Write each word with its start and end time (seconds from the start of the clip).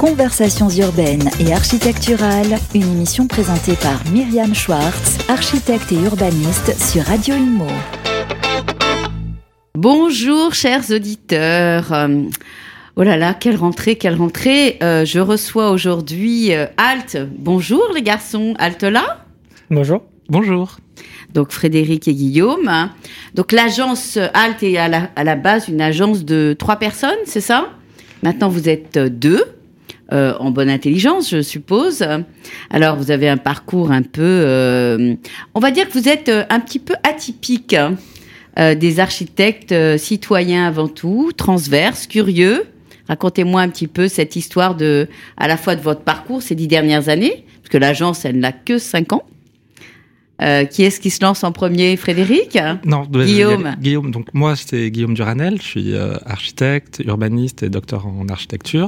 Conversations 0.00 0.70
urbaines 0.70 1.28
et 1.40 1.52
architecturales, 1.52 2.56
une 2.74 2.90
émission 2.90 3.26
présentée 3.26 3.74
par 3.82 4.02
Myriam 4.10 4.54
Schwartz, 4.54 5.18
architecte 5.28 5.92
et 5.92 5.96
urbaniste 5.96 6.74
sur 6.80 7.02
Radio 7.02 7.34
Imo. 7.34 7.66
Bonjour 9.74 10.54
chers 10.54 10.90
auditeurs. 10.90 11.92
Euh, 11.92 12.22
Oh 12.96 13.02
là 13.02 13.18
là, 13.18 13.34
quelle 13.34 13.56
rentrée, 13.56 13.96
quelle 13.96 14.14
rentrée. 14.14 14.78
Euh, 14.82 15.04
je 15.04 15.20
reçois 15.20 15.70
aujourd'hui 15.70 16.54
euh, 16.54 16.64
Alt. 16.78 17.18
Bonjour 17.38 17.82
les 17.94 18.02
garçons. 18.02 18.54
Alt 18.58 18.82
là? 18.84 19.26
Bonjour. 19.70 20.02
Bonjour. 20.30 20.78
Donc 21.34 21.52
Frédéric 21.52 22.08
et 22.08 22.14
Guillaume. 22.14 22.88
Donc 23.34 23.52
l'agence 23.52 24.16
Alt 24.32 24.62
est 24.62 24.78
à 24.78 24.88
la, 24.88 25.10
à 25.14 25.24
la 25.24 25.36
base 25.36 25.68
une 25.68 25.82
agence 25.82 26.24
de 26.24 26.56
trois 26.58 26.76
personnes, 26.76 27.18
c'est 27.26 27.42
ça? 27.42 27.68
Maintenant 28.22 28.48
vous 28.48 28.66
êtes 28.66 28.96
deux. 28.96 29.44
Euh, 30.12 30.34
en 30.40 30.50
bonne 30.50 30.70
intelligence, 30.70 31.30
je 31.30 31.40
suppose. 31.40 32.04
Alors, 32.70 32.96
vous 32.96 33.12
avez 33.12 33.28
un 33.28 33.36
parcours 33.36 33.92
un 33.92 34.02
peu, 34.02 34.22
euh, 34.22 35.14
on 35.54 35.60
va 35.60 35.70
dire 35.70 35.88
que 35.88 35.92
vous 35.92 36.08
êtes 36.08 36.28
euh, 36.28 36.44
un 36.50 36.58
petit 36.58 36.80
peu 36.80 36.94
atypique, 37.02 37.74
hein. 37.74 37.96
Des 38.56 39.00
architectes 39.00 39.74
citoyens 39.96 40.66
avant 40.66 40.88
tout, 40.88 41.30
transverses, 41.34 42.06
curieux. 42.06 42.64
Racontez-moi 43.08 43.62
un 43.62 43.68
petit 43.70 43.86
peu 43.86 44.06
cette 44.06 44.36
histoire 44.36 44.74
de, 44.74 45.08
à 45.38 45.48
la 45.48 45.56
fois 45.56 45.76
de 45.76 45.80
votre 45.80 46.02
parcours 46.02 46.42
ces 46.42 46.56
dix 46.56 46.66
dernières 46.66 47.08
années, 47.08 47.46
parce 47.62 47.70
que 47.70 47.78
l'agence, 47.78 48.24
elle 48.26 48.38
n'a 48.38 48.52
que 48.52 48.76
cinq 48.76 49.14
ans. 49.14 49.24
Euh, 50.40 50.64
qui 50.64 50.82
est-ce 50.84 51.00
qui 51.00 51.10
se 51.10 51.22
lance 51.22 51.44
en 51.44 51.52
premier, 51.52 51.96
Frédéric 51.96 52.58
Non, 52.84 53.06
Guillaume. 53.10 53.76
Guillaume. 53.80 54.10
Donc 54.10 54.28
moi, 54.32 54.54
c'est 54.56 54.90
Guillaume 54.90 55.14
Duranel. 55.14 55.58
Je 55.60 55.66
suis 55.66 55.94
euh, 55.94 56.16
architecte, 56.24 57.02
urbaniste 57.04 57.62
et 57.62 57.68
docteur 57.68 58.06
en 58.06 58.26
architecture. 58.28 58.86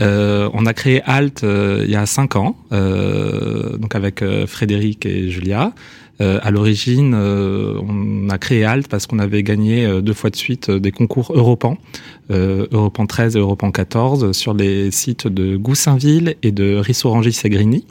Euh, 0.00 0.48
on 0.52 0.66
a 0.66 0.74
créé 0.74 1.02
Alt 1.04 1.44
il 1.44 1.90
y 1.90 1.96
a 1.96 2.06
cinq 2.06 2.36
ans, 2.36 2.56
donc 2.70 3.94
avec 3.94 4.24
Frédéric 4.46 5.06
et 5.06 5.30
Julia. 5.30 5.72
Euh, 6.20 6.38
à 6.42 6.50
l'origine, 6.50 7.12
euh, 7.14 7.78
on 7.86 8.30
a 8.30 8.38
créé 8.38 8.64
Alt 8.64 8.88
parce 8.88 9.06
qu'on 9.06 9.18
avait 9.18 9.42
gagné 9.42 9.84
euh, 9.84 10.00
deux 10.00 10.14
fois 10.14 10.30
de 10.30 10.36
suite 10.36 10.70
des 10.70 10.90
concours 10.90 11.32
Europan, 11.34 11.76
Europan 12.30 13.06
13 13.06 13.36
et 13.36 13.38
Europan 13.38 13.70
14, 13.70 14.32
sur 14.32 14.54
les 14.54 14.90
sites 14.90 15.28
de 15.28 15.56
Goussainville 15.56 16.36
et 16.42 16.50
de 16.50 16.76
Rissorangis-Segrini. 16.76 17.84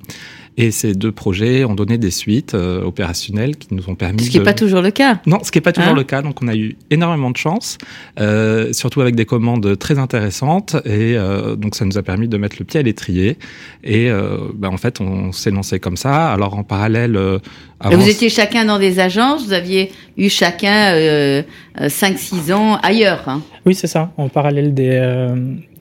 Et 0.58 0.72
ces 0.72 0.94
deux 0.94 1.12
projets 1.12 1.66
ont 1.66 1.76
donné 1.76 1.98
des 1.98 2.12
suites 2.12 2.54
euh, 2.54 2.82
opérationnelles 2.82 3.58
qui 3.58 3.74
nous 3.74 3.90
ont 3.90 3.96
permis 3.96 4.24
Ce 4.24 4.30
qui 4.30 4.38
n'est 4.38 4.40
de... 4.40 4.46
pas 4.46 4.54
toujours 4.54 4.82
le 4.82 4.92
cas. 4.92 5.20
Non, 5.26 5.40
ce 5.44 5.52
qui 5.52 5.58
n'est 5.58 5.62
pas 5.62 5.74
toujours 5.74 5.92
Hein 5.92 5.96
le 5.96 6.04
cas. 6.04 6.22
Donc, 6.22 6.42
on 6.42 6.48
a 6.48 6.56
eu 6.56 6.78
énormément 6.92 7.30
de 7.30 7.36
chance, 7.36 7.78
euh, 8.22 8.72
surtout 8.72 9.02
avec 9.02 9.16
des 9.16 9.26
commandes 9.26 9.78
très 9.78 10.00
intéressantes. 10.00 10.76
Et 10.86 11.18
euh, 11.18 11.58
donc, 11.58 11.76
ça 11.76 11.84
nous 11.84 11.98
a 11.98 12.04
permis 12.04 12.30
de 12.30 12.38
mettre 12.38 12.56
le 12.58 12.64
pied 12.66 12.80
à 12.80 12.84
l'étrier. 12.84 13.38
Et 13.84 14.10
euh, 14.10 14.38
ben, 14.54 14.70
en 14.70 14.78
fait, 14.78 15.02
on 15.02 15.34
s'est 15.34 15.52
lancé 15.52 15.80
comme 15.82 15.98
ça. 15.98 16.32
Alors, 16.32 16.58
en 16.58 16.64
parallèle, 16.64 17.18
euh, 17.18 17.38
avant- 17.82 17.98
vous 17.98 18.08
étiez 18.10 18.30
chacun 18.30 18.64
dans 18.64 18.80
des 18.80 19.00
agences, 19.00 19.46
vous 19.46 19.54
aviez 19.54 19.92
eu 20.18 20.30
chacun 20.30 20.94
euh, 20.94 21.44
5-6 21.82 22.54
ans 22.54 22.78
ailleurs. 22.82 23.24
hein. 23.28 23.42
Oui, 23.66 23.76
c'est 23.76 23.88
ça. 23.88 24.14
En 24.18 24.30
parallèle 24.30 24.74
des, 24.74 24.92
euh, 24.94 25.36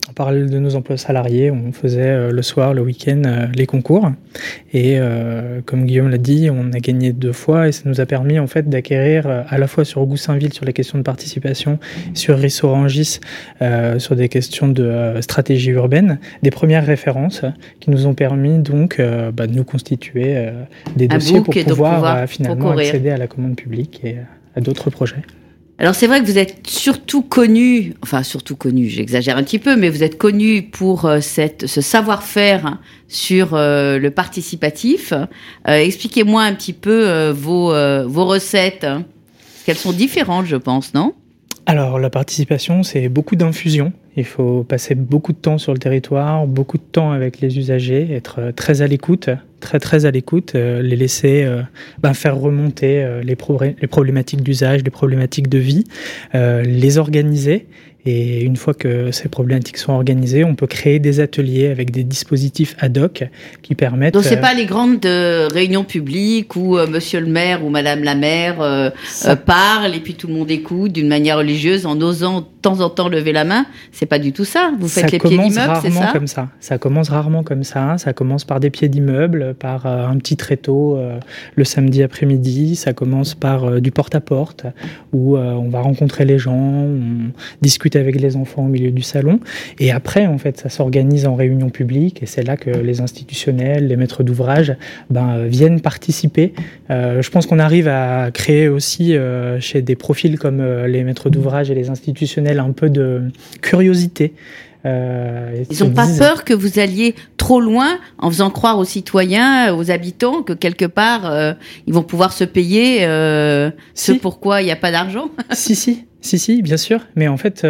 en 0.09 0.13
parallèle 0.13 0.51
de 0.51 0.59
nos 0.59 0.75
emplois 0.77 0.97
salariés, 0.99 1.51
on 1.51 1.73
faisait 1.73 2.03
euh, 2.03 2.31
le 2.31 2.43
soir, 2.43 2.75
le 2.75 2.83
week-end, 2.83 3.23
euh, 3.25 3.47
les 3.55 3.67
concours. 3.67 4.11
Et 4.73 4.99
euh, 4.99 5.61
comme 5.65 5.87
Guillaume 5.87 6.11
l'a 6.11 6.19
dit, 6.19 6.51
on 6.51 6.73
a 6.73 6.79
gagné 6.79 7.13
deux 7.13 7.33
fois 7.33 7.69
et 7.69 7.73
ça 7.73 7.83
nous 7.87 8.01
a 8.01 8.07
permis 8.07 8.39
en 8.39 8.47
fait 8.47 8.69
d'acquérir 8.69 9.27
euh, 9.27 9.43
à 9.49 9.59
la 9.59 9.67
fois 9.67 9.85
sur 9.85 10.05
Goussainville 10.05 10.53
sur 10.53 10.65
les 10.65 10.73
questions 10.73 10.99
de 10.99 11.05
participation, 11.05 11.79
sur 12.13 12.39
Rissorangis 12.39 13.21
euh, 13.63 13.99
sur 13.99 14.15
des 14.17 14.29
questions 14.29 14.69
de 14.69 14.83
euh, 14.83 15.23
stratégie 15.23 15.71
urbaine, 15.71 16.19
des 16.43 16.51
premières 16.51 16.85
références 16.85 17.43
qui 17.81 17.91
nous 17.91 18.07
ont 18.07 18.15
permis 18.15 18.59
donc 18.59 19.01
bah, 19.33 19.47
de 19.47 19.55
nous 19.55 19.65
constituer 19.65 20.37
euh, 20.37 20.51
des 20.97 21.07
Un 21.11 21.15
dossiers 21.15 21.41
pour 21.41 21.55
pouvoir, 21.55 21.95
pouvoir 21.95 22.29
finalement 22.29 22.57
concourir. 22.57 22.89
accéder 22.89 23.11
à 23.11 23.17
la 23.17 23.27
commande 23.27 23.57
publique 23.57 24.01
et 24.05 24.17
à 24.57 24.61
d'autres 24.61 24.91
projets. 24.91 25.23
Alors 25.79 25.95
c'est 25.97 26.07
vrai 26.07 26.21
que 26.21 26.27
vous 26.27 26.39
êtes 26.39 26.69
surtout 26.69 27.23
connu, 27.23 27.95
enfin 28.03 28.23
surtout 28.23 28.55
connu, 28.55 28.89
j'exagère 28.89 29.37
un 29.37 29.43
petit 29.43 29.59
peu, 29.59 29.77
mais 29.77 29.89
vous 29.89 30.05
êtes 30.05 30.19
connu 30.19 30.63
pour 30.63 31.05
euh, 31.05 31.21
ce 31.21 31.81
savoir-faire 31.81 32.79
sur 33.09 33.55
euh, 33.55 33.99
le 33.99 34.11
participatif. 34.13 35.13
Euh, 35.13 35.75
Expliquez-moi 35.75 36.45
un 36.45 36.55
petit 36.55 36.75
peu 36.75 37.31
vos, 37.31 37.73
vos 38.07 38.25
recettes. 38.25 38.85
hein. 38.85 39.05
Qu'elles 39.67 39.77
sont 39.77 39.93
différentes, 39.93 40.47
je 40.47 40.57
pense, 40.57 40.95
non? 40.95 41.13
Alors, 41.67 41.99
la 41.99 42.11
participation, 42.11 42.83
c'est 42.83 43.09
beaucoup 43.09 43.35
d'infusion. 43.35 43.93
Il 44.17 44.27
faut 44.27 44.63
passer 44.63 44.95
beaucoup 44.95 45.33
de 45.33 45.39
temps 45.39 45.57
sur 45.57 45.73
le 45.73 45.79
territoire, 45.79 46.47
beaucoup 46.47 46.77
de 46.77 46.83
temps 46.83 47.13
avec 47.13 47.41
les 47.41 47.57
usagers, 47.59 48.13
être 48.13 48.53
très 48.55 48.83
à 48.83 48.87
l'écoute, 48.87 49.31
très 49.65 49.81
très 49.81 50.05
à 50.05 50.11
l'écoute, 50.11 50.55
euh, 50.55 50.83
les 50.83 50.95
laisser 50.95 51.43
euh, 51.43 51.63
ben, 51.99 52.15
faire 52.15 52.37
remonter 52.37 53.03
euh, 53.03 53.23
les, 53.23 53.35
problématiques 53.35 54.43
d'usage, 54.43 54.83
les 54.85 54.91
problématiques 54.91 55.49
de 55.49 55.59
vie, 55.59 55.85
les 56.33 56.99
organiser. 56.99 57.67
Et 58.07 58.43
une 58.43 58.57
fois 58.57 58.75
que 58.75 59.11
ces 59.13 59.31
problématiques 59.31 59.79
sont 59.79 59.93
organisées, 59.93 60.45
on 60.45 60.55
peut 60.55 60.67
créer 60.67 60.99
des 60.99 61.21
ateliers 61.21 61.69
avec 61.69 61.91
des 61.91 62.05
dispositifs 62.05 62.77
ad 62.79 62.99
hoc 62.99 63.25
qui 63.63 63.75
permettent. 63.75 64.13
Donc 64.13 64.25
c'est 64.25 64.43
pas 64.43 64.53
les 64.53 64.67
grandes 64.67 65.07
réunions 65.07 65.85
publiques 65.85 66.55
où 66.55 66.77
Monsieur 66.77 67.21
le 67.21 67.29
maire 67.29 67.65
ou 67.65 67.71
Madame 67.71 68.05
la 68.05 68.15
maire 68.15 68.93
parle 69.47 69.95
et 69.95 70.01
puis 70.01 70.17
tout 70.17 70.27
le 70.27 70.35
monde 70.35 70.51
écoute 70.51 70.93
d'une 70.93 71.09
manière 71.09 71.39
religieuse 71.39 71.87
en 71.87 71.99
osant 72.03 72.43
de 72.43 72.47
temps 72.61 72.81
en 72.81 72.91
temps 72.91 73.09
lever 73.09 73.33
la 73.33 73.45
main. 73.45 73.65
C'est 73.91 74.05
pas 74.05 74.19
du 74.19 74.33
tout 74.33 74.45
ça. 74.45 74.73
Vous 74.79 74.89
faites 74.89 75.05
ça 75.05 75.11
les 75.11 75.19
pieds 75.19 75.37
commence 75.37 75.55
d'immeuble, 75.55 75.73
c'est 75.81 75.89
rarement 75.89 76.03
ça? 76.03 76.13
comme 76.13 76.27
ça. 76.27 76.49
Ça 76.61 76.79
commence 76.79 77.09
rarement 77.09 77.43
comme 77.43 77.65
ça. 77.65 77.97
Ça 77.97 78.13
commence 78.13 78.45
par 78.45 78.61
des 78.61 78.69
pieds 78.69 78.89
d'immeuble, 78.89 79.54
par 79.55 79.87
euh, 79.87 80.07
un 80.07 80.17
petit 80.19 80.37
tréteau 80.37 80.97
euh, 80.97 81.19
le 81.57 81.65
samedi 81.65 82.03
après-midi. 82.03 82.77
Ça 82.77 82.93
commence 82.93 83.35
par 83.35 83.65
euh, 83.65 83.81
du 83.81 83.91
porte-à-porte 83.91 84.67
où 85.13 85.37
on 85.37 85.69
va 85.69 85.81
rencontrer 85.81 86.25
les 86.25 86.39
gens, 86.39 86.55
on 86.55 87.31
discute 87.63 87.95
avec 87.95 88.21
les 88.21 88.37
enfants 88.37 88.65
au 88.65 88.69
milieu 88.69 88.91
du 88.91 89.03
salon. 89.03 89.39
Et 89.79 89.93
après, 89.93 90.27
en 90.27 90.39
fait, 90.39 90.59
ça 90.59 90.69
s'organise 90.69 91.27
en 91.27 91.37
réunion 91.37 91.71
publique 91.71 92.23
et 92.23 92.27
c'est 92.27 92.43
là 92.43 92.57
que 92.57 92.71
les 92.71 93.01
institutionnels, 93.01 93.87
les 93.87 93.97
maîtres 93.97 94.25
d'ouvrage 94.25 94.75
ben, 95.11 95.47
viennent 95.47 95.81
participer. 95.81 96.53
Je 96.91 97.31
pense 97.31 97.47
qu'on 97.47 97.61
arrive 97.61 97.87
à 97.87 98.31
créer 98.33 98.69
aussi 98.69 99.17
chez 99.61 99.83
des 99.83 99.95
profils 99.95 100.37
comme 100.37 100.65
les 100.87 101.05
maîtres 101.05 101.31
d'ouvrage 101.31 101.71
et 101.71 101.75
les 101.75 101.91
institutionnels 101.91 102.59
un 102.59 102.73
peu 102.73 102.91
de 102.91 103.23
curiosité. 103.63 104.35
Euh, 104.87 105.65
Ils 105.71 105.83
n'ont 105.83 105.91
pas 105.95 106.07
disent- 106.07 106.19
peur 106.19 106.45
que 106.45 106.53
vous 106.53 106.79
alliez 106.79 107.15
trop 107.39 107.61
loin 107.61 107.99
en 108.19 108.29
faisant 108.31 108.51
croire 108.51 108.79
aux 108.79 108.85
citoyens, 108.85 109.75
aux 109.75 109.91
habitants, 109.91 110.43
que 110.43 110.53
quelque 110.53 110.85
part, 110.85 111.31
euh, 111.31 111.55
ils 111.87 111.95
vont 111.95 112.03
pouvoir 112.03 112.33
se 112.33 112.45
payer 112.45 112.99
euh, 113.05 113.71
ce 113.95 114.13
pourquoi 114.13 114.61
il 114.61 114.67
n'y 114.67 114.71
a 114.73 114.77
pas 114.77 114.91
d'argent. 114.91 115.31
Si, 115.53 115.75
si, 115.75 116.05
si, 116.21 116.39
si, 116.39 116.61
bien 116.63 116.77
sûr. 116.77 117.01
Mais 117.17 117.29
en 117.29 117.37
fait, 117.39 117.65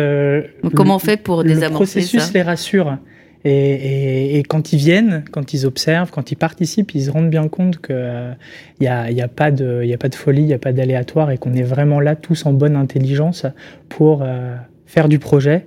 Donc, 0.62 0.75
Comment 0.75 0.94
on 0.94 0.98
le- 0.98 1.02
fait 1.02 1.16
pour 1.16 1.42
le 1.42 1.48
désamorcer 1.50 1.75
processus 2.00 2.20
ça 2.22 2.30
les 2.34 2.42
rassure. 2.42 2.97
Et, 3.46 3.50
et- 3.52 4.38
et 4.38 4.42
quand 4.42 4.72
ils 4.72 4.78
viennent, 4.78 5.22
quand 5.31 5.52
ils 5.52 5.66
observent, 5.66 6.10
quand 6.10 6.31
ils 6.32 6.36
participent, 6.36 6.94
ils 6.94 7.04
se 7.04 7.10
rendent 7.10 7.28
bien 7.31 7.46
compte 7.48 7.78
qu'il 7.81 8.36
n'y 8.81 8.86
a, 8.86 9.10
y 9.10 9.20
a, 9.20 9.28
pas 9.28 9.50
de- 9.50 9.84
y 9.84 9.92
a 9.92 9.98
pas 9.98 10.08
de 10.08 10.14
folie, 10.14 10.41
il 10.42 10.46
n'y 10.46 10.54
a 10.54 10.58
pas 10.58 10.72
d'aléatoire 10.72 11.31
et 11.31 11.36
qu'on 11.38 11.52
est 11.52 11.62
vraiment 11.62 12.00
là 12.00 12.16
tous 12.16 12.46
en 12.46 12.52
bonne 12.54 12.75
intelligence 12.75 13.44
pour 13.91 14.25
faire 14.86 15.08
du 15.08 15.19
projet, 15.19 15.66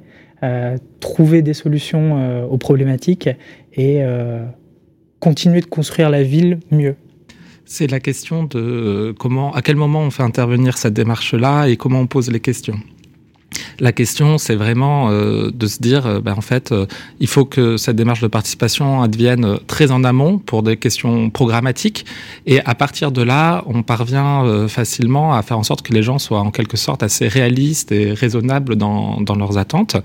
trouver 0.99 1.41
des 1.41 1.53
solutions 1.53 2.17
euh, 2.17 2.45
aux 2.45 2.57
problématiques 2.57 3.29
et 3.73 4.03
euh, 4.03 4.45
continuer 5.19 5.61
de 5.61 5.65
construire 5.65 6.09
la 6.09 6.23
ville 6.23 6.59
mieux. 6.71 6.95
c'est 7.65 7.89
la 7.89 7.99
question 7.99 8.43
de 8.43 8.59
euh, 8.59 9.13
comment, 9.17 9.53
à 9.53 9.61
quel 9.61 9.75
moment 9.75 10.01
on 10.01 10.11
fait 10.11 10.23
intervenir 10.23 10.77
cette 10.77 10.93
démarche-là 10.93 11.67
et 11.67 11.75
comment 11.75 12.01
on 12.01 12.07
pose 12.07 12.29
les 12.29 12.39
questions. 12.39 12.79
La 13.79 13.91
question, 13.91 14.37
c'est 14.37 14.55
vraiment 14.55 15.09
euh, 15.11 15.51
de 15.53 15.67
se 15.67 15.79
dire, 15.81 16.05
euh, 16.07 16.19
ben, 16.19 16.33
en 16.35 16.41
fait, 16.41 16.71
euh, 16.71 16.85
il 17.19 17.27
faut 17.27 17.45
que 17.45 17.77
cette 17.77 17.95
démarche 17.95 18.21
de 18.21 18.27
participation 18.27 19.01
advienne 19.03 19.45
euh, 19.45 19.57
très 19.67 19.91
en 19.91 20.03
amont 20.03 20.39
pour 20.39 20.63
des 20.63 20.77
questions 20.77 21.29
programmatiques. 21.29 22.05
Et 22.47 22.59
à 22.65 22.73
partir 22.75 23.11
de 23.11 23.21
là, 23.21 23.63
on 23.67 23.83
parvient 23.83 24.45
euh, 24.45 24.67
facilement 24.67 25.33
à 25.35 25.43
faire 25.43 25.59
en 25.59 25.63
sorte 25.63 25.83
que 25.83 25.93
les 25.93 26.01
gens 26.01 26.17
soient 26.17 26.39
en 26.39 26.49
quelque 26.51 26.75
sorte 26.77 27.03
assez 27.03 27.27
réalistes 27.27 27.91
et 27.91 28.13
raisonnables 28.13 28.75
dans, 28.77 29.21
dans 29.21 29.35
leurs 29.35 29.57
attentes. 29.59 29.95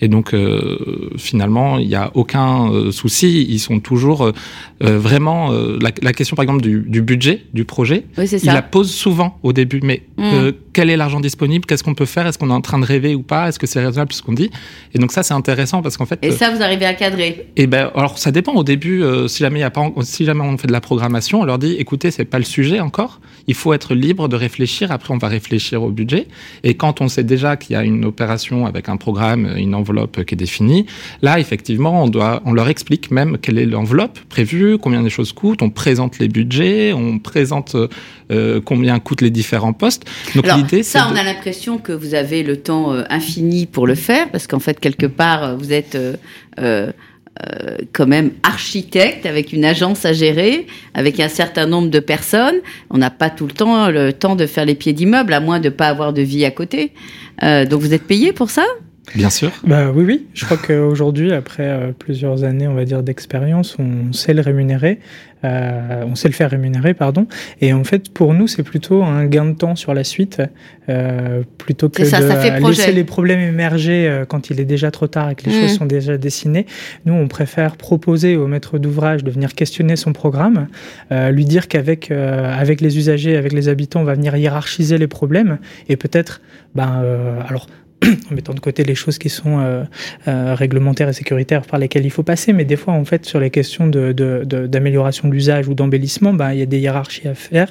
Et 0.00 0.08
donc, 0.08 0.34
euh, 0.34 1.10
finalement, 1.16 1.78
il 1.78 1.86
n'y 1.88 1.94
a 1.94 2.10
aucun 2.14 2.90
souci. 2.90 3.46
Ils 3.48 3.60
sont 3.60 3.78
toujours 3.80 4.32
vraiment... 4.80 5.52
euh, 5.52 5.78
la, 5.80 5.90
la 6.02 6.12
question, 6.12 6.34
par 6.36 6.42
exemple, 6.42 6.62
du, 6.62 6.80
du 6.86 7.02
budget 7.02 7.44
du 7.54 7.64
projet, 7.64 8.06
Oui, 8.18 8.26
c'est 8.26 8.42
il 8.42 8.46
la 8.46 8.54
ça. 8.56 8.62
pose 8.62 8.90
souvent 8.90 9.38
au 9.42 9.52
début. 9.52 9.80
Mais 9.82 10.02
Mm. 10.16 10.22
euh, 10.34 10.52
quel 10.74 10.90
est 10.90 10.96
l'argent 10.98 11.20
disponible? 11.20 11.64
Qu'est-ce 11.64 11.82
qu'on 11.82 11.94
peut 11.94 12.04
faire? 12.04 12.26
Est-ce 12.26 12.36
qu'on 12.38 12.50
est 12.50 12.52
en 12.52 12.60
train 12.60 12.78
de 12.78 12.84
rêver 12.84 13.14
ou 13.20 13.22
pas 13.22 13.48
Est-ce 13.48 13.58
que 13.58 13.66
c'est 13.66 13.84
raisonnable 13.84 14.12
ce 14.12 14.22
qu'on 14.22 14.32
dit 14.32 14.50
Et 14.94 14.98
donc 14.98 15.12
ça, 15.12 15.22
c'est 15.22 15.34
intéressant 15.34 15.82
parce 15.82 15.96
qu'en 15.96 16.06
fait. 16.06 16.18
Et 16.22 16.32
ça, 16.32 16.50
vous 16.50 16.62
arrivez 16.62 16.86
à 16.86 16.94
cadrer 16.94 17.28
Et 17.56 17.62
eh 17.62 17.66
ben, 17.66 17.90
alors 17.94 18.18
ça 18.18 18.30
dépend. 18.30 18.52
Au 18.54 18.64
début, 18.64 19.02
euh, 19.02 19.28
si 19.28 19.38
jamais 19.38 19.60
y 19.60 19.62
a 19.62 19.70
pas, 19.70 19.90
si 20.02 20.24
jamais 20.24 20.42
on 20.42 20.56
fait 20.58 20.66
de 20.66 20.72
la 20.72 20.80
programmation, 20.80 21.40
on 21.40 21.44
leur 21.44 21.58
dit, 21.58 21.76
écoutez, 21.78 22.10
c'est 22.10 22.24
pas 22.24 22.38
le 22.38 22.44
sujet 22.44 22.80
encore. 22.80 23.20
Il 23.46 23.54
faut 23.54 23.72
être 23.72 23.94
libre 23.94 24.28
de 24.28 24.36
réfléchir. 24.36 24.90
Après, 24.92 25.14
on 25.14 25.18
va 25.18 25.28
réfléchir 25.28 25.82
au 25.82 25.90
budget. 25.90 26.26
Et 26.64 26.74
quand 26.74 27.00
on 27.00 27.08
sait 27.08 27.24
déjà 27.24 27.56
qu'il 27.56 27.74
y 27.74 27.76
a 27.76 27.84
une 27.84 28.04
opération 28.04 28.66
avec 28.66 28.88
un 28.88 28.96
programme, 28.96 29.52
une 29.56 29.74
enveloppe 29.74 30.24
qui 30.24 30.34
est 30.34 30.36
définie, 30.36 30.86
là, 31.22 31.38
effectivement, 31.38 32.04
on 32.04 32.08
doit, 32.08 32.42
on 32.44 32.52
leur 32.52 32.68
explique 32.68 33.10
même 33.10 33.38
quelle 33.38 33.58
est 33.58 33.66
l'enveloppe 33.66 34.18
prévue, 34.28 34.78
combien 34.78 35.02
les 35.02 35.10
choses 35.10 35.32
coûtent. 35.32 35.62
On 35.62 35.70
présente 35.70 36.18
les 36.18 36.28
budgets, 36.28 36.92
on 36.92 37.18
présente 37.18 37.76
euh, 38.30 38.60
combien 38.64 38.98
coûtent 39.00 39.22
les 39.22 39.30
différents 39.30 39.72
postes. 39.72 40.04
Donc 40.34 40.46
l'idée, 40.54 40.82
ça, 40.82 41.08
on 41.12 41.16
a 41.16 41.24
l'impression 41.24 41.78
que 41.78 41.92
vous 41.92 42.14
avez 42.14 42.42
le 42.42 42.56
temps 42.58 42.92
euh, 42.92 43.02
infini 43.10 43.66
pour 43.66 43.86
le 43.86 43.94
faire, 43.94 44.30
parce 44.30 44.46
qu'en 44.46 44.60
fait, 44.60 44.80
quelque 44.80 45.06
part, 45.06 45.56
vous 45.56 45.72
êtes 45.72 45.94
euh, 45.94 46.16
euh, 46.58 47.76
quand 47.92 48.06
même 48.06 48.32
architecte 48.42 49.24
avec 49.24 49.52
une 49.52 49.64
agence 49.64 50.04
à 50.04 50.12
gérer, 50.12 50.66
avec 50.94 51.20
un 51.20 51.28
certain 51.28 51.66
nombre 51.66 51.88
de 51.88 52.00
personnes. 52.00 52.56
On 52.90 52.98
n'a 52.98 53.10
pas 53.10 53.30
tout 53.30 53.46
le 53.46 53.52
temps 53.52 53.88
le 53.88 54.12
temps 54.12 54.36
de 54.36 54.46
faire 54.46 54.64
les 54.64 54.74
pieds 54.74 54.92
d'immeuble, 54.92 55.32
à 55.32 55.40
moins 55.40 55.58
de 55.58 55.68
ne 55.68 55.74
pas 55.74 55.88
avoir 55.88 56.12
de 56.12 56.22
vie 56.22 56.44
à 56.44 56.50
côté. 56.50 56.92
Euh, 57.42 57.64
donc 57.64 57.80
vous 57.80 57.94
êtes 57.94 58.06
payé 58.06 58.32
pour 58.32 58.50
ça? 58.50 58.64
Bien 59.14 59.30
sûr. 59.30 59.50
Bah 59.64 59.90
oui, 59.94 60.04
oui. 60.04 60.26
Je 60.34 60.44
crois 60.44 60.56
qu'aujourd'hui, 60.56 61.32
après 61.32 61.66
euh, 61.66 61.92
plusieurs 61.98 62.44
années, 62.44 62.68
on 62.68 62.74
va 62.74 62.84
dire 62.84 63.02
d'expérience, 63.02 63.76
on 63.78 64.12
sait 64.12 64.34
le 64.34 64.40
rémunérer, 64.40 65.00
euh, 65.44 66.04
on 66.06 66.14
sait 66.14 66.28
le 66.28 66.34
faire 66.34 66.50
rémunérer, 66.50 66.94
pardon. 66.94 67.26
Et 67.60 67.72
en 67.72 67.84
fait, 67.84 68.12
pour 68.12 68.34
nous, 68.34 68.46
c'est 68.46 68.62
plutôt 68.62 69.02
un 69.02 69.24
gain 69.26 69.46
de 69.46 69.54
temps 69.54 69.74
sur 69.74 69.94
la 69.94 70.04
suite, 70.04 70.42
euh, 70.88 71.42
plutôt 71.58 71.88
que 71.88 72.02
de 72.02 72.66
laisser 72.66 72.92
les 72.92 73.04
problèmes 73.04 73.40
émerger 73.40 74.06
euh, 74.06 74.24
quand 74.24 74.50
il 74.50 74.60
est 74.60 74.64
déjà 74.64 74.90
trop 74.90 75.06
tard 75.06 75.30
et 75.30 75.34
que 75.34 75.46
les 75.46 75.52
choses 75.52 75.72
mmh. 75.72 75.78
sont 75.78 75.86
déjà 75.86 76.18
dessinées. 76.18 76.66
Nous, 77.06 77.14
on 77.14 77.28
préfère 77.28 77.76
proposer 77.76 78.36
au 78.36 78.46
maître 78.46 78.78
d'ouvrage 78.78 79.24
de 79.24 79.30
venir 79.30 79.54
questionner 79.54 79.96
son 79.96 80.12
programme, 80.12 80.68
euh, 81.10 81.30
lui 81.30 81.44
dire 81.44 81.68
qu'avec 81.68 82.10
avec 82.10 82.80
les 82.80 82.98
usagers, 82.98 83.36
avec 83.36 83.52
les 83.52 83.68
habitants, 83.68 84.00
on 84.00 84.04
va 84.04 84.14
venir 84.14 84.36
hiérarchiser 84.36 84.98
les 84.98 85.06
problèmes 85.06 85.58
et 85.88 85.96
peut-être, 85.96 86.40
ben, 86.74 87.02
alors 87.46 87.66
en 88.30 88.34
mettant 88.34 88.54
de 88.54 88.60
côté 88.60 88.84
les 88.84 88.94
choses 88.94 89.18
qui 89.18 89.28
sont 89.28 89.58
euh, 89.58 89.84
euh, 90.26 90.54
réglementaires 90.54 91.08
et 91.08 91.12
sécuritaires 91.12 91.62
par 91.62 91.78
lesquelles 91.78 92.04
il 92.04 92.10
faut 92.10 92.22
passer, 92.22 92.52
mais 92.52 92.64
des 92.64 92.76
fois, 92.76 92.94
en 92.94 93.04
fait, 93.04 93.26
sur 93.26 93.40
les 93.40 93.50
questions 93.50 93.86
d'amélioration 93.88 95.28
de, 95.28 95.30
de, 95.30 95.34
l'usage 95.34 95.68
ou 95.68 95.74
d'embellissement, 95.74 96.32
bah, 96.32 96.54
il 96.54 96.60
y 96.60 96.62
a 96.62 96.66
des 96.66 96.78
hiérarchies 96.78 97.28
à 97.28 97.34
faire, 97.34 97.68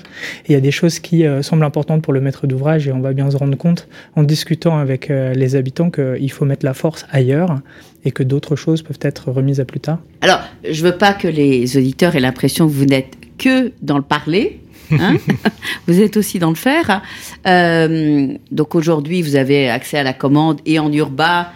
il 0.47 0.51
y 0.51 0.55
a 0.55 0.59
des 0.59 0.71
choses 0.71 0.99
qui 0.99 1.25
euh, 1.25 1.41
semblent 1.41 1.63
importantes 1.63 2.01
pour 2.01 2.13
le 2.13 2.21
maître 2.21 2.47
d'ouvrage, 2.47 2.87
et 2.87 2.91
on 2.91 2.99
va 2.99 3.13
bien 3.13 3.29
se 3.31 3.37
rendre 3.37 3.57
compte, 3.57 3.87
en 4.15 4.23
discutant 4.23 4.77
avec 4.77 5.09
les 5.09 5.55
habitants, 5.55 5.89
qu'il 5.89 6.31
faut 6.31 6.45
mettre 6.45 6.65
la 6.65 6.73
force 6.73 7.05
ailleurs, 7.11 7.59
et 8.05 8.11
que 8.11 8.23
d'autres 8.23 8.55
choses 8.55 8.81
peuvent 8.81 8.99
être 9.01 9.31
remises 9.31 9.59
à 9.59 9.65
plus 9.65 9.79
tard. 9.79 9.99
Alors, 10.21 10.41
je 10.69 10.83
veux 10.83 10.97
pas 10.97 11.13
que 11.13 11.27
les 11.27 11.77
auditeurs 11.77 12.15
aient 12.15 12.21
l'impression 12.21 12.67
que 12.67 12.71
vous 12.71 12.85
n'êtes 12.85 13.15
que 13.37 13.71
dans 13.81 13.97
le 13.97 14.03
parler, 14.03 14.59
Hein 14.91 15.17
vous 15.87 16.01
êtes 16.01 16.17
aussi 16.17 16.39
dans 16.39 16.49
le 16.49 16.55
fer. 16.55 17.01
Euh, 17.47 18.33
donc 18.51 18.75
aujourd'hui, 18.75 19.21
vous 19.21 19.35
avez 19.35 19.69
accès 19.69 19.97
à 19.97 20.03
la 20.03 20.13
commande 20.13 20.61
et 20.65 20.79
en 20.79 20.91
urbain 20.91 21.47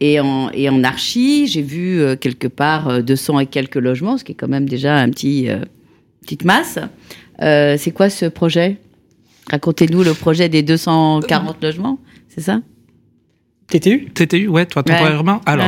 et 0.00 0.20
en, 0.20 0.50
et 0.50 0.68
en 0.68 0.84
archi. 0.84 1.46
J'ai 1.46 1.62
vu 1.62 2.00
euh, 2.00 2.16
quelque 2.16 2.48
part 2.48 3.02
200 3.02 3.36
euh, 3.36 3.40
et 3.40 3.46
quelques 3.46 3.76
logements, 3.76 4.18
ce 4.18 4.24
qui 4.24 4.32
est 4.32 4.36
quand 4.36 4.48
même 4.48 4.68
déjà 4.68 4.96
un 4.96 5.10
petit 5.10 5.48
petite 6.22 6.44
masse. 6.44 6.78
c'est 7.40 7.92
quoi 7.94 8.10
ce 8.10 8.26
projet? 8.26 8.78
Racontez-nous 9.50 10.02
le 10.02 10.14
projet 10.14 10.48
des 10.48 10.62
240 10.62 11.62
logements, 11.62 11.98
c'est 12.28 12.40
ça? 12.40 12.60
TTU 13.68 14.10
TTU, 14.14 14.48
ouais, 14.48 14.66
toi, 14.66 14.82
temporaire 14.82 15.10
ouais. 15.10 15.16
urbain. 15.16 15.40
Alors, 15.46 15.66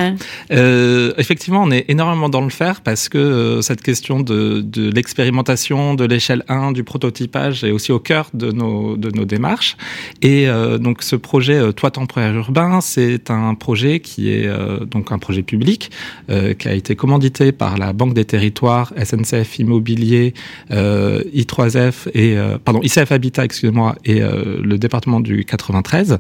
euh, 0.53 1.13
effectivement, 1.19 1.63
on 1.63 1.71
est 1.71 1.87
énormément 1.89 2.29
dans 2.29 2.43
le 2.43 2.51
faire 2.51 2.83
parce 2.83 3.09
que 3.09 3.19
euh, 3.19 3.63
cette 3.63 3.83
question 3.83 4.21
de, 4.21 4.61
de 4.61 4.91
l'expérimentation, 4.91 5.95
de 5.95 6.05
l'échelle 6.05 6.45
1, 6.49 6.73
du 6.73 6.85
prototypage 6.85 7.65
est 7.65 7.71
aussi 7.71 7.93
au 7.93 7.99
cœur 7.99 8.31
de 8.35 8.53
nos, 8.53 8.97
de 8.97 9.11
nos 9.11 9.25
démarches. 9.25 9.77
Et 10.23 10.49
euh, 10.49 10.79
donc, 10.79 11.03
ce 11.03 11.17
projet 11.17 11.73
Toi 11.73 11.91
temporaire 11.91 12.35
urbain, 12.35 12.81
c'est 12.81 13.31
un 13.31 13.55
projet 13.55 14.01
qui 14.01 14.31
est 14.31 14.49
donc 14.91 15.11
un 15.11 15.19
projet 15.19 15.43
public 15.43 15.91
qui 16.29 16.69
a 16.69 16.75
été 16.75 16.97
commandité 16.97 17.53
par 17.53 17.79
la 17.79 17.93
Banque 17.93 18.15
des 18.15 18.25
Territoires, 18.25 18.93
SNCF 19.03 19.59
Immobilier, 19.59 20.35
I3F 20.71 22.09
et 22.15 22.37
pardon 22.65 22.81
ICF 22.83 23.13
Habitat, 23.13 23.45
excusez-moi, 23.45 23.97
et 24.05 24.21
le 24.21 24.77
département 24.77 25.21
du 25.21 25.45
93 25.45 26.19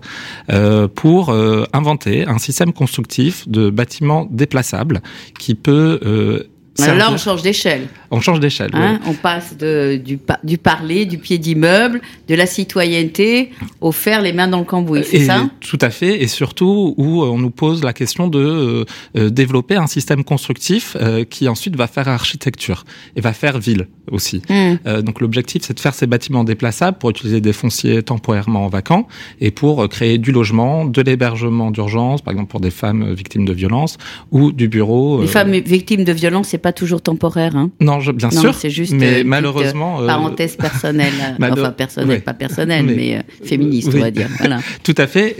pour 0.94 1.34
inventer 1.72 2.26
un 2.26 2.38
système 2.38 2.72
constructif 2.72 3.48
de 3.48 3.70
bâtiments 3.70 4.26
déplaçables 4.30 5.00
qui 5.38 5.54
peut 5.54 6.00
euh, 6.04 6.44
Là, 6.78 7.10
on 7.10 7.16
change 7.16 7.42
d'échelle. 7.42 7.88
On 8.10 8.20
change 8.20 8.40
d'échelle. 8.40 8.70
Hein, 8.72 9.00
on 9.06 9.14
passe 9.14 9.56
de, 9.56 10.00
du, 10.02 10.18
du, 10.44 10.58
parler, 10.58 11.06
du 11.06 11.18
pied 11.18 11.38
d'immeuble, 11.38 12.00
de 12.28 12.34
la 12.34 12.46
citoyenneté 12.46 13.50
au 13.80 13.92
faire 13.92 14.22
les 14.22 14.32
mains 14.32 14.48
dans 14.48 14.58
le 14.58 14.64
cambouis, 14.64 15.04
c'est 15.04 15.24
ça? 15.24 15.48
Tout 15.60 15.78
à 15.80 15.90
fait, 15.90 16.22
et 16.22 16.26
surtout 16.26 16.94
où 16.96 17.22
on 17.24 17.38
nous 17.38 17.50
pose 17.50 17.82
la 17.82 17.92
question 17.92 18.28
de 18.28 18.38
euh, 18.38 18.84
euh, 19.16 19.30
développer 19.30 19.76
un 19.76 19.86
système 19.86 20.24
constructif 20.24 20.96
euh, 21.00 21.24
qui 21.24 21.48
ensuite 21.48 21.76
va 21.76 21.86
faire 21.86 22.08
architecture 22.08 22.84
et 23.16 23.20
va 23.20 23.32
faire 23.32 23.58
ville 23.58 23.88
aussi. 24.12 24.40
Hmm. 24.48 25.00
donc 25.02 25.20
l'objectif, 25.20 25.62
c'est 25.64 25.74
de 25.74 25.80
faire 25.80 25.92
ces 25.94 26.06
bâtiments 26.06 26.44
déplaçables 26.44 26.96
pour 26.96 27.10
utiliser 27.10 27.40
des 27.40 27.52
fonciers 27.52 28.04
temporairement 28.04 28.68
vacants 28.68 29.08
et 29.40 29.50
pour 29.50 29.88
créer 29.88 30.18
du 30.18 30.30
logement, 30.30 30.84
de 30.84 31.02
l'hébergement 31.02 31.72
d'urgence, 31.72 32.22
par 32.22 32.30
exemple 32.30 32.48
pour 32.48 32.60
des 32.60 32.70
femmes 32.70 33.14
victimes 33.14 33.44
de 33.44 33.52
violences, 33.52 33.98
ou 34.30 34.52
du 34.52 34.68
bureau. 34.68 35.22
Les 35.22 35.26
femmes 35.26 35.50
victimes 35.50 36.04
de 36.04 36.12
violences, 36.12 36.48
c'est 36.48 36.58
pas 36.58 36.72
toujours 36.72 37.02
temporaire. 37.02 37.56
Hein? 37.56 37.70
Non, 37.80 37.95
bien 37.98 38.30
sûr. 38.30 38.54
C'est 38.54 38.70
juste 38.70 38.92
mais 38.92 39.20
euh, 39.20 39.22
malheureusement. 39.24 40.00
Euh, 40.02 40.06
parenthèse 40.06 40.56
personnelle, 40.56 41.12
enfin 41.42 41.70
personnelle, 41.72 42.22
pas 42.22 42.34
personnelle, 42.34 42.84
mais, 42.84 43.16
euh, 43.16 43.44
féministe, 43.44 43.90
on 43.94 43.98
va 43.98 44.10
dire. 44.10 44.28
Voilà. 44.38 44.58
Tout 44.82 44.94
à 44.98 45.06
fait. 45.06 45.36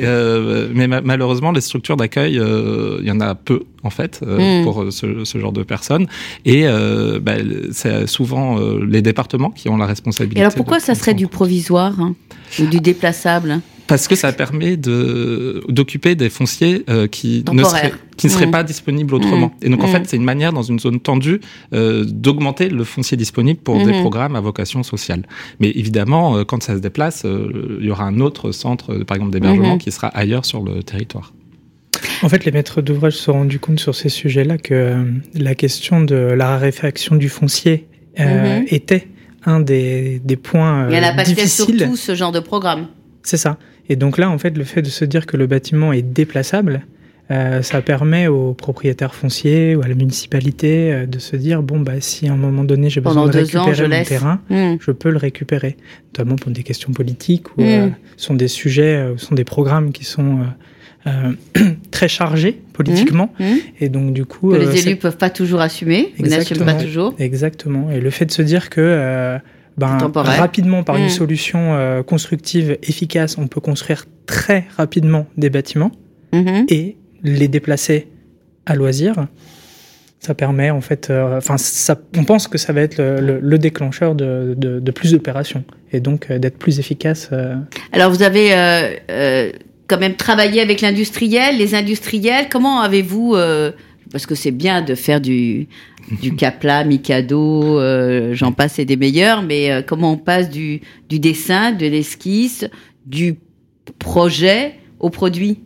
mais 0.75 0.87
malheureusement, 0.87 1.53
les 1.53 1.61
structures 1.61 1.97
d'accueil, 1.97 2.35
il 2.35 3.07
y 3.07 3.11
en 3.11 3.21
a 3.21 3.35
peu 3.35 3.63
en 3.83 3.91
fait 3.91 4.21
mm. 4.23 4.65
pour 4.65 4.87
ce, 4.91 5.25
ce, 5.25 5.39
genre 5.39 5.53
de 5.53 5.63
personnes. 5.63 6.07
Et 6.45 6.65
bah, 7.21 7.35
c'est 7.73 8.07
souvent 8.07 8.59
les 8.81 9.03
départements 9.03 9.51
qui 9.51 9.69
ont 9.69 9.77
la 9.77 9.87
responsabilité. 9.87 10.41
Et 10.41 10.43
alors 10.43 10.55
pourquoi 10.55 10.81
ça 10.81 10.95
serait 10.95 11.15
du 11.15 11.27
provisoire 11.27 12.01
hein, 12.01 12.15
ou 12.59 12.67
du 12.67 12.81
déplaçable 12.81 13.61
parce 13.87 14.09
que 14.09 14.15
ça 14.15 14.33
permet 14.33 14.77
de 14.77 15.63
d'occuper 15.69 16.15
des 16.15 16.31
fonciers 16.31 16.85
euh, 16.89 17.07
qui 17.07 17.45
ne 17.53 17.63
seraient 17.63 17.93
qui 18.17 18.27
ne 18.27 18.33
seraient 18.33 18.47
mmh. 18.47 18.51
pas 18.51 18.65
disponibles 18.65 19.15
autrement. 19.15 19.49
Mmh. 19.49 19.67
Et 19.67 19.69
donc 19.69 19.83
en 19.83 19.89
mmh. 19.89 19.91
fait, 19.91 20.03
c'est 20.07 20.17
une 20.17 20.25
manière 20.25 20.53
dans 20.53 20.63
une 20.63 20.79
zone 20.79 21.01
tendue 21.01 21.41
euh, 21.73 22.05
d'augmenter 22.07 22.69
le 22.69 22.85
foncier 22.85 23.17
disponible 23.17 23.61
pour 23.61 23.85
des 23.85 23.93
programmes 24.01 24.37
à 24.37 24.41
vocation 24.41 24.83
sociale. 24.83 25.23
Mais 25.61 25.71
évidemment, 25.71 26.37
euh, 26.37 26.45
quand 26.45 26.63
ça 26.63 26.75
se 26.75 26.81
déplace, 26.81 27.25
euh, 27.25 27.79
il 27.81 27.87
y 27.87 27.91
aura 27.91 28.05
un 28.05 28.21
autre 28.21 28.53
centre, 28.53 28.95
par 29.05 29.17
exemple 29.17 29.33
d'hébergement, 29.33 29.79
qui 29.79 29.93
sera 29.93 30.09
ailleurs 30.09 30.45
sur 30.45 30.63
le 30.63 30.83
territoire. 30.83 31.33
En 32.23 32.29
fait, 32.29 32.45
les 32.45 32.53
maîtres 32.53 32.83
d'ouvrage 32.83 33.15
se 33.15 33.25
sont 33.25 33.33
rendus 33.33 33.59
compte 33.59 33.81
sur 33.81 33.95
ces 33.95 34.09
sujets-là 34.09 34.59
que 34.59 35.05
la 35.35 35.55
question 35.55 36.03
de 36.03 36.15
la 36.15 36.49
raréfaction 36.49 37.17
du 37.17 37.29
foncier 37.29 37.87
était 38.69 39.09
un 39.45 39.61
des, 39.61 40.21
des 40.25 40.37
points 40.37 40.89
difficiles. 40.89 40.99
Il 40.99 41.05
y 41.05 41.07
en 41.07 41.13
a 41.13 41.15
pas 41.15 41.47
surtout 41.47 41.97
ce 41.97 42.15
genre 42.15 42.33
de 42.33 42.41
programme. 42.41 42.89
C'est 43.23 43.37
ça. 43.37 43.59
Et 43.89 43.97
donc 43.97 44.19
là, 44.19 44.31
en 44.31 44.39
fait, 44.39 44.57
le 44.57 44.65
fait 44.65 44.83
de 44.83 44.89
se 44.89 45.05
dire 45.05 45.27
que 45.27 45.37
le 45.37 45.47
bâtiment 45.47 45.93
est 45.93 46.03
déplaçable, 46.03 46.83
euh, 47.31 47.61
ça 47.63 47.83
permet 47.83 48.29
aux 48.29 48.55
propriétaires 48.55 49.15
fonciers 49.15 49.75
ou 49.75 49.83
à 49.83 49.89
la 49.89 49.97
municipalité 49.97 50.93
euh, 50.93 51.07
de 51.07 51.19
se 51.19 51.35
dire 51.35 51.61
bon 51.61 51.81
bah 51.81 51.95
si 51.99 52.29
à 52.29 52.33
un 52.33 52.37
moment 52.37 52.63
donné 52.63 52.89
j'ai 52.89 53.01
besoin 53.01 53.27
de 53.27 53.37
récupérer 53.37 53.89
mon 53.89 54.05
terrain, 54.05 54.41
hmm. 54.49 54.77
je 54.81 54.93
peux 54.93 55.11
le 55.11 55.17
récupérer, 55.17 55.77
notamment 56.13 56.37
pour 56.37 56.53
des 56.53 56.63
questions 56.63 56.93
politiques 56.93 57.49
ou 57.57 57.63
euh, 57.63 57.87
hmm. 57.87 57.95
sont 58.17 58.35
des 58.35 58.47
sujets, 58.47 59.13
sont 59.17 59.35
des 59.35 59.43
programmes 59.43 59.91
qui 59.91 60.05
sont 60.05 60.39
très 61.91 62.07
chargés 62.07 62.61
politiquement 62.73 63.33
hmm. 63.41 63.57
et 63.81 63.89
donc 63.89 64.13
du 64.13 64.25
coup 64.25 64.53
que 64.53 64.57
les 64.57 64.87
élus 64.87 64.97
peuvent 64.97 65.17
pas 65.17 65.31
toujours 65.31 65.61
assumer, 65.61 66.15
n'assument 66.21 66.65
pas 66.65 66.75
toujours. 66.75 67.15
Exactement. 67.19 67.91
Et 67.91 68.01
le 68.01 68.11
fait 68.11 68.27
de 68.27 68.33
se 68.33 68.43
dire 68.43 68.71
que 68.71 69.41
ben, 69.77 69.99
rapidement 70.15 70.83
par 70.83 70.97
une 70.97 71.09
solution 71.09 72.03
constructive 72.07 72.79
efficace, 72.83 73.37
on 73.39 73.47
peut 73.47 73.61
construire 73.61 74.07
très 74.27 74.67
rapidement 74.77 75.27
des 75.37 75.51
bâtiments 75.51 75.93
mm-hmm. 76.33 76.65
et 76.69 76.97
les 77.23 77.49
déplacer 77.49 78.09
à 78.67 78.75
loisir, 78.75 79.27
ça 80.21 80.35
permet 80.35 80.71
en 80.71 80.81
fait, 80.81 81.09
euh, 81.11 81.39
enfin, 81.39 81.57
on 82.17 82.25
pense 82.25 82.49
que 82.49 82.59
ça 82.59 82.73
va 82.73 82.81
être 82.81 82.99
le, 82.99 83.59
déclencheur 83.59 84.15
de, 84.15 84.55
de, 84.57 84.91
plus 84.91 85.13
d'opérations 85.13 85.65
et 85.93 86.01
donc 86.01 86.31
euh, 86.31 86.39
d'être 86.39 86.59
plus 86.59 86.81
efficace. 86.81 87.29
Euh. 87.33 87.55
Alors 87.93 88.11
vous 88.11 88.23
avez 88.23 88.51
quand 89.87 89.99
même 89.99 90.17
travaillé 90.17 90.61
avec 90.61 90.81
l'industriel, 90.81 91.59
les 91.59 91.75
industriels. 91.75 92.47
Comment 92.51 92.81
avez-vous 92.81 93.37
parce 94.13 94.27
que 94.27 94.35
c'est 94.35 94.51
bien 94.51 94.83
de 94.83 94.95
faire 94.95 95.21
du 95.21 95.69
du 96.23 96.37
Capla, 96.37 96.85
Mikado, 96.85 97.81
j'en 98.33 98.53
passe 98.53 98.79
et 98.79 98.85
des 98.85 98.97
meilleurs, 98.97 99.43
mais 99.43 99.85
comment 99.87 100.13
on 100.13 100.17
passe 100.17 100.51
du 100.51 100.81
dessin, 101.11 101.73
de 101.73 101.87
l'esquisse, 101.87 102.65
du 103.07 103.35
projet 103.99 104.75
au 105.01 105.11
produit? 105.11 105.59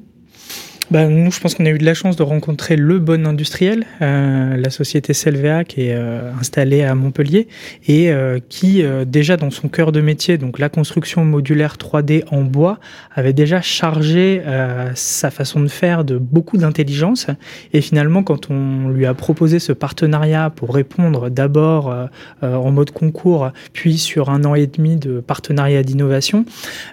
Bah, 0.91 1.07
Nous, 1.07 1.31
je 1.31 1.39
pense 1.39 1.55
qu'on 1.55 1.67
a 1.67 1.71
eu 1.71 1.79
de 1.79 1.85
la 1.85 1.95
chance 1.95 2.17
de 2.17 2.23
rencontrer 2.23 2.75
le 2.75 2.99
bon 2.99 3.27
industriel, 3.27 3.87
euh, 4.03 4.57
la 4.57 4.71
société 4.71 5.13
Selvea, 5.13 5.65
qui 5.65 5.83
est 5.83 5.95
euh, 5.95 6.33
installée 6.41 6.83
à 6.83 6.95
Montpellier 6.97 7.47
et 7.87 8.11
euh, 8.11 8.41
qui, 8.49 8.83
euh, 8.83 9.05
déjà 9.05 9.37
dans 9.37 9.51
son 9.51 9.69
cœur 9.69 9.93
de 9.93 10.01
métier, 10.01 10.37
donc 10.37 10.59
la 10.59 10.69
construction 10.69 11.25
modulaire 11.25 11.77
3D 11.77 12.25
en 12.31 12.43
bois, 12.43 12.81
avait 13.15 13.33
déjà 13.33 13.61
chargé 13.61 14.43
euh, 14.45 14.91
sa 14.95 15.31
façon 15.31 15.61
de 15.61 15.69
faire 15.69 16.05
de 16.05 16.19
beaucoup 16.19 16.57
d'intelligence. 16.57 17.29
Et 17.73 17.81
finalement, 17.81 18.25
quand 18.25 18.51
on 18.51 18.89
lui 18.89 19.07
a 19.07 19.15
proposé 19.15 19.61
ce 19.61 19.73
partenariat 19.73 20.51
pour 20.51 20.75
répondre 20.75 21.31
d'abord 21.31 21.91
euh, 21.91 22.07
en 22.43 22.73
mode 22.73 22.91
concours, 22.91 23.51
puis 23.73 23.97
sur 23.97 24.31
un 24.31 24.45
an 24.45 24.57
et 24.57 24.67
demi 24.67 24.97
de 24.97 25.21
partenariat 25.21 25.83
d'innovation, 25.83 26.45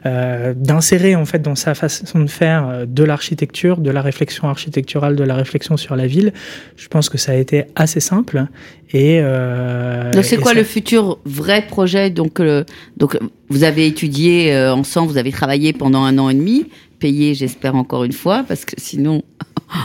d'insérer 0.06 1.16
en 1.16 1.26
fait 1.26 1.40
dans 1.40 1.56
sa 1.56 1.74
façon 1.74 2.20
de 2.20 2.30
faire 2.30 2.86
de 2.88 3.04
l'architecture, 3.04 3.78
de 3.88 3.92
la 3.92 4.02
réflexion 4.02 4.48
architecturale, 4.50 5.16
de 5.16 5.24
la 5.24 5.36
réflexion 5.36 5.78
sur 5.78 5.96
la 5.96 6.08
ville, 6.08 6.34
je 6.76 6.88
pense 6.90 7.08
que 7.10 7.18
ça 7.18 7.32
a 7.32 7.36
été 7.36 7.64
assez 7.76 8.02
simple. 8.02 8.46
Et 8.92 9.20
euh, 9.22 10.12
Donc 10.12 10.26
c'est 10.26 10.38
quoi 10.38 10.52
ça- 10.54 10.58
le 10.60 10.64
futur 10.66 11.20
vrai 11.26 11.66
projet? 11.68 12.10
Donc, 12.10 12.40
euh, 12.40 12.64
donc 12.98 13.18
vous 13.50 13.64
avez 13.64 13.88
étudié 13.88 14.54
euh, 14.54 14.74
ensemble, 14.74 15.10
vous 15.12 15.18
avez 15.18 15.32
travaillé 15.32 15.72
pendant 15.74 16.04
un 16.04 16.18
an 16.18 16.30
et 16.30 16.34
demi, 16.36 16.66
payé, 17.00 17.34
j'espère 17.34 17.76
encore 17.76 18.04
une 18.04 18.12
fois, 18.24 18.44
parce 18.48 18.66
que 18.66 18.76
sinon 18.78 19.24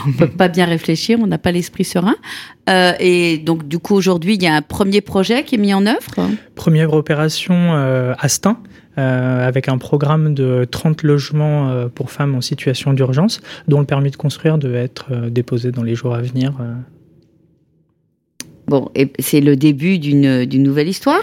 on 0.07 0.11
peut 0.13 0.27
pas 0.27 0.47
bien 0.47 0.65
réfléchir, 0.65 1.17
on 1.21 1.27
n'a 1.27 1.37
pas 1.37 1.51
l'esprit 1.51 1.83
serein. 1.83 2.15
Euh, 2.69 2.93
et 2.99 3.37
donc 3.37 3.67
du 3.67 3.79
coup 3.79 3.95
aujourd'hui, 3.95 4.35
il 4.35 4.43
y 4.43 4.47
a 4.47 4.55
un 4.55 4.61
premier 4.61 5.01
projet 5.01 5.43
qui 5.43 5.55
est 5.55 5.57
mis 5.57 5.73
en 5.73 5.85
œuvre. 5.85 6.29
Première 6.55 6.93
opération 6.93 7.53
euh, 7.55 8.13
à 8.19 8.29
Stein, 8.29 8.57
euh, 8.97 9.47
avec 9.47 9.67
un 9.67 9.77
programme 9.77 10.33
de 10.33 10.65
30 10.69 11.03
logements 11.03 11.69
euh, 11.69 11.87
pour 11.87 12.11
femmes 12.11 12.35
en 12.35 12.41
situation 12.41 12.93
d'urgence, 12.93 13.41
dont 13.67 13.79
le 13.79 13.85
permis 13.85 14.11
de 14.11 14.15
construire 14.15 14.57
devait 14.57 14.83
être 14.83 15.07
euh, 15.11 15.29
déposé 15.29 15.71
dans 15.71 15.83
les 15.83 15.95
jours 15.95 16.13
à 16.15 16.21
venir. 16.21 16.53
euh. 16.61 16.73
Bon, 18.67 18.89
et 18.95 19.11
c'est 19.19 19.41
le 19.41 19.57
début 19.57 19.99
d'une 19.99 20.45
nouvelle 20.63 20.87
histoire? 20.87 21.19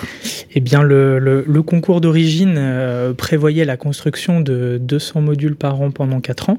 Eh 0.55 0.61
bien, 0.61 0.83
le, 0.83 1.19
le- 1.19 1.43
le 1.49 1.63
concours 1.63 2.03
d'origine 2.03 2.57
euh, 2.59 3.15
prévoyait 3.15 3.65
la 3.65 3.79
construction 3.79 4.41
de 4.43 4.77
200 4.79 5.23
modules 5.23 5.57
par 5.57 5.81
an 5.81 5.91
pendant 5.91 6.21
4 6.21 6.51
ans. 6.51 6.59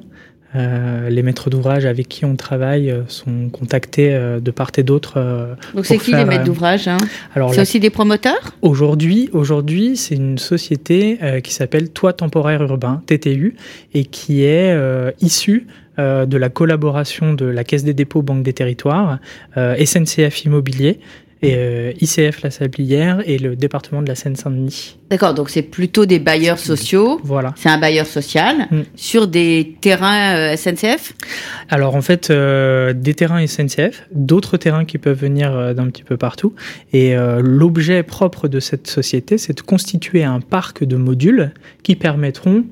Euh, 0.54 1.10
les 1.10 1.24
maîtres 1.24 1.50
d'ouvrage 1.50 1.86
avec 1.86 2.10
qui 2.10 2.26
on 2.26 2.36
travaille 2.36 2.92
euh, 2.92 3.04
sont 3.08 3.48
contactés 3.50 4.14
euh, 4.14 4.42
de 4.42 4.52
part 4.52 4.72
et 4.78 4.84
d'autre. 4.84 5.56
Donc 5.74 5.86
c'est 5.86 5.98
qui 5.98 6.14
les 6.14 6.26
maîtres 6.26 6.44
d'ouvrage 6.44 6.90
hein? 6.90 6.98
alors, 7.36 7.52
C'est 7.52 7.58
la- 7.58 7.62
aussi 7.62 7.80
des 7.80 7.90
promoteurs? 7.90 8.52
Aujourd'hui, 8.62 9.30
aujourd'hui, 9.32 9.96
c'est 9.96 10.16
une 10.16 10.38
société 10.38 11.18
qui 11.44 11.54
s'appelle 11.54 11.90
Toit 11.90 12.14
temporaire 12.14 12.62
urbain 12.64 13.02
(TTU) 13.08 13.56
et 13.94 14.04
qui 14.04 14.44
est 14.44 14.74
euh, 14.74 15.12
issue 15.22 15.68
de 15.98 16.38
la 16.38 16.50
collaboration 16.50 17.34
de 17.34 17.46
la 17.46 17.64
Caisse 17.64 17.84
des 17.84 17.94
dépôts 17.94 18.24
Banque 18.24 18.42
des 18.44 18.54
Territoires, 18.54 19.20
euh, 19.56 19.76
SNCF 19.86 20.46
Immobilier 20.46 21.00
et 21.42 21.56
euh, 21.56 21.92
ICF 22.00 22.42
La 22.42 22.52
Sablière 22.52 23.22
et 23.26 23.38
le 23.38 23.56
département 23.56 24.02
de 24.02 24.08
la 24.08 24.16
Seine-Saint-Denis. 24.16 24.98
D'accord, 25.10 25.34
donc 25.34 25.50
c'est 25.50 25.64
plutôt 25.64 26.06
des 26.06 26.20
bailleurs 26.20 26.60
sociaux. 26.60 27.20
Voilà. 27.24 27.54
C'est 27.58 27.70
un 27.70 27.80
bailleur 27.80 28.06
social 28.06 28.68
Mm. 28.72 28.82
sur 28.96 29.28
des 29.28 29.76
terrains 29.82 30.36
euh, 30.36 30.56
SNCF. 30.56 31.14
Alors 31.70 31.96
en 31.96 32.02
fait, 32.02 32.30
euh, 32.30 32.94
des 32.94 33.14
terrains 33.14 33.46
SNCF, 33.46 34.08
d'autres 34.12 34.58
terrains 34.58 34.86
qui 34.86 34.98
peuvent 34.98 35.20
venir 35.20 35.56
euh, 35.56 35.74
d'un 35.74 35.88
petit 35.88 36.04
peu 36.04 36.18
partout. 36.18 36.54
Et 36.94 37.16
l'objet 37.40 38.04
propre 38.04 38.48
de 38.48 38.60
cette 38.60 38.88
société, 38.88 39.38
c'est 39.38 39.58
de 39.58 39.62
constituer 39.62 40.24
un 40.24 40.40
parc 40.40 40.84
de 40.84 40.96
modules 40.96 41.52
qui 41.84 41.96
permettront 41.96 42.66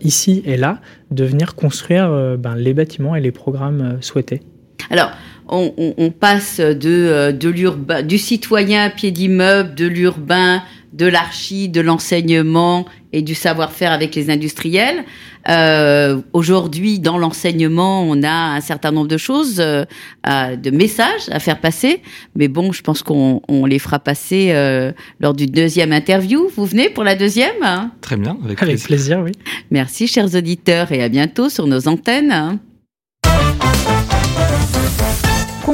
ici 0.00 0.42
et 0.44 0.56
là 0.56 0.80
de 1.10 1.24
venir 1.24 1.54
construire 1.54 2.36
ben, 2.38 2.54
les 2.54 2.74
bâtiments 2.74 3.16
et 3.16 3.20
les 3.20 3.32
programmes 3.32 3.98
souhaités. 4.00 4.40
Alors, 4.90 5.10
on, 5.48 5.72
on- 5.76 5.94
on 5.98 6.10
passe 6.10 6.58
de, 6.60 6.76
euh, 6.84 7.32
de 7.32 7.48
l'urbain, 7.48 8.02
du 8.02 8.18
citoyen 8.18 8.84
à 8.84 8.90
pied 8.90 9.10
d'immeuble, 9.10 9.74
de 9.74 9.86
l'urbain, 9.86 10.62
de 10.92 11.06
l'archi, 11.06 11.68
de 11.68 11.80
l'enseignement 11.80 12.86
et 13.12 13.22
du 13.22 13.34
savoir-faire 13.34 13.92
avec 13.92 14.14
les 14.14 14.30
industriels. 14.30 15.04
Euh, 15.48 16.18
Aujourd'hui, 16.32 16.98
dans 16.98 17.16
l'enseignement, 17.18 18.02
on 18.02 18.22
a 18.22 18.30
un 18.56 18.60
certain 18.60 18.90
nombre 18.90 19.08
de 19.08 19.16
choses, 19.16 19.60
euh, 19.60 19.84
de 20.56 20.70
messages 20.70 21.28
à 21.30 21.38
faire 21.40 21.60
passer. 21.60 22.02
Mais 22.36 22.48
bon, 22.48 22.72
je 22.72 22.82
pense 22.82 23.02
qu'on 23.02 23.40
on 23.48 23.64
les 23.66 23.78
fera 23.78 23.98
passer 23.98 24.48
euh, 24.52 24.92
lors 25.20 25.34
d'une 25.34 25.50
deuxième 25.50 25.92
interview. 25.92 26.48
Vous 26.56 26.66
venez 26.66 26.88
pour 26.90 27.04
la 27.04 27.14
deuxième? 27.14 27.54
Très 28.00 28.16
bien, 28.16 28.36
avec, 28.44 28.62
Avec 28.62 28.76
plaisir. 28.78 28.86
plaisir, 28.86 29.20
oui. 29.24 29.32
Merci, 29.70 30.06
chers 30.06 30.34
auditeurs, 30.34 30.90
et 30.92 31.02
à 31.02 31.08
bientôt 31.08 31.48
sur 31.48 31.66
nos 31.66 31.86
antennes. 31.88 32.58